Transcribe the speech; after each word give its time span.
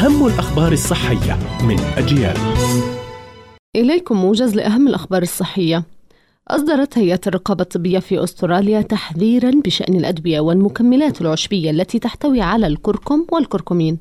أهم 0.00 0.26
الأخبار 0.26 0.72
الصحية 0.72 1.38
من 1.64 1.80
أجيال. 1.80 2.36
إليكم 3.76 4.16
موجز 4.16 4.54
لأهم 4.54 4.88
الأخبار 4.88 5.22
الصحية. 5.22 5.84
أصدرت 6.48 6.98
هيئة 6.98 7.20
الرقابة 7.26 7.62
الطبية 7.62 7.98
في 7.98 8.24
أستراليا 8.24 8.82
تحذيرا 8.82 9.50
بشأن 9.64 9.94
الأدوية 9.94 10.40
والمكملات 10.40 11.20
العشبية 11.20 11.70
التي 11.70 11.98
تحتوي 11.98 12.40
على 12.40 12.66
الكركم 12.66 13.26
والكركمين. 13.32 13.98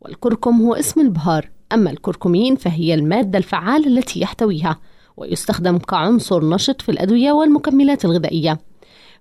والكركم 0.00 0.62
هو 0.62 0.74
اسم 0.74 1.00
البهار. 1.00 1.48
أما 1.72 1.90
الكركمين 1.90 2.56
فهي 2.56 2.94
المادة 2.94 3.38
الفعالة 3.38 3.86
التي 3.86 4.20
يحتويها 4.20 4.78
ويستخدم 5.16 5.78
كعنصر 5.78 6.44
نشط 6.44 6.82
في 6.82 6.88
الأدوية 6.88 7.32
والمكملات 7.32 8.04
الغذائية. 8.04 8.58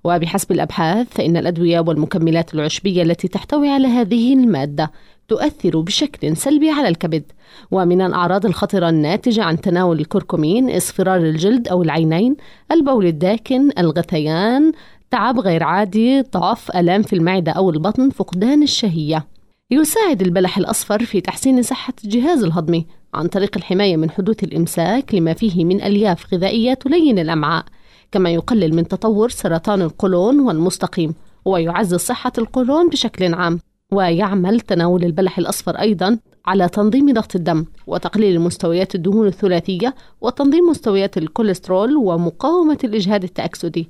وبحسب 0.03 0.51
الأبحاث 0.51 1.07
فإن 1.11 1.37
الأدوية 1.37 1.79
والمكملات 1.79 2.53
العشبية 2.53 3.03
التي 3.03 3.27
تحتوي 3.27 3.69
على 3.69 3.87
هذه 3.87 4.33
المادة 4.33 4.91
تؤثر 5.27 5.79
بشكل 5.79 6.37
سلبي 6.37 6.69
على 6.69 6.87
الكبد. 6.87 7.23
ومن 7.71 8.01
الأعراض 8.01 8.45
الخطرة 8.45 8.89
الناتجة 8.89 9.43
عن 9.43 9.61
تناول 9.61 9.99
الكركمين 9.99 10.69
اصفرار 10.69 11.19
الجلد 11.19 11.67
أو 11.67 11.83
العينين 11.83 12.35
البول 12.71 13.05
الداكن 13.05 13.69
الغثيان 13.77 14.71
تعب 15.11 15.39
غير 15.39 15.63
عادي 15.63 16.21
ضعف 16.21 16.71
ألام 16.75 17.01
في 17.01 17.13
المعدة 17.13 17.51
أو 17.51 17.69
البطن 17.69 18.09
فقدان 18.09 18.63
الشهية. 18.63 19.25
يساعد 19.71 20.21
البلح 20.21 20.57
الأصفر 20.57 21.05
في 21.05 21.21
تحسين 21.21 21.61
صحة 21.61 21.93
الجهاز 22.03 22.43
الهضمي 22.43 22.85
عن 23.13 23.27
طريق 23.27 23.57
الحماية 23.57 23.97
من 23.97 24.09
حدوث 24.09 24.43
الإمساك 24.43 25.15
لما 25.15 25.33
فيه 25.33 25.65
من 25.65 25.81
ألياف 25.81 26.33
غذائية 26.33 26.73
تلين 26.73 27.19
الأمعاء. 27.19 27.65
كما 28.13 28.29
يقلل 28.29 28.75
من 28.75 28.87
تطور 28.87 29.29
سرطان 29.29 29.81
القولون 29.81 30.39
والمستقيم 30.39 31.13
ويعزز 31.45 31.99
صحة 31.99 32.31
القولون 32.37 32.89
بشكل 32.89 33.33
عام 33.33 33.59
ويعمل 33.91 34.59
تناول 34.59 35.03
البلح 35.03 35.37
الأصفر 35.37 35.75
أيضا 35.75 36.19
على 36.45 36.69
تنظيم 36.69 37.13
ضغط 37.13 37.35
الدم 37.35 37.65
وتقليل 37.87 38.39
مستويات 38.39 38.95
الدهون 38.95 39.27
الثلاثية 39.27 39.95
وتنظيم 40.21 40.69
مستويات 40.69 41.17
الكوليسترول 41.17 41.97
ومقاومة 41.97 42.77
الإجهاد 42.83 43.23
التأكسدي. 43.23 43.89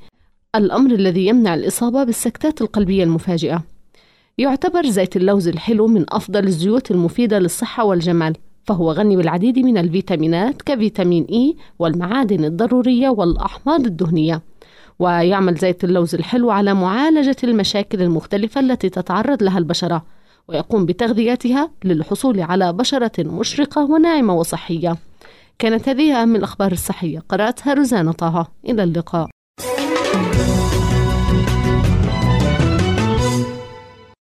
الأمر 0.55 0.91
الذي 0.91 1.27
يمنع 1.27 1.53
الإصابة 1.53 2.03
بالسكتات 2.03 2.61
القلبية 2.61 3.03
المفاجئة. 3.03 3.63
يعتبر 4.37 4.85
زيت 4.85 5.15
اللوز 5.15 5.47
الحلو 5.47 5.87
من 5.87 6.05
أفضل 6.09 6.47
الزيوت 6.47 6.91
المفيدة 6.91 7.39
للصحة 7.39 7.85
والجمال. 7.85 8.35
فهو 8.65 8.91
غني 8.91 9.15
بالعديد 9.15 9.59
من 9.59 9.77
الفيتامينات 9.77 10.61
كفيتامين 10.61 11.25
إي 11.29 11.55
والمعادن 11.79 12.45
الضرورية 12.45 13.09
والأحماض 13.09 13.85
الدهنية. 13.85 14.41
ويعمل 14.99 15.55
زيت 15.55 15.83
اللوز 15.83 16.15
الحلو 16.15 16.51
على 16.51 16.73
معالجة 16.73 17.35
المشاكل 17.43 18.01
المختلفة 18.01 18.61
التي 18.61 18.89
تتعرض 18.89 19.43
لها 19.43 19.57
البشرة 19.57 20.05
ويقوم 20.47 20.85
بتغذيتها 20.85 21.71
للحصول 21.83 22.41
على 22.41 22.73
بشرة 22.73 23.23
مشرقة 23.23 23.91
وناعمة 23.91 24.33
وصحية. 24.35 24.97
كانت 25.59 25.89
هذه 25.89 26.21
أهم 26.21 26.35
الأخبار 26.35 26.71
الصحية. 26.71 27.19
قرأتها 27.29 27.73
روزانا 27.73 28.11
طه. 28.11 28.47
إلى 28.69 28.83
اللقاء. 28.83 29.32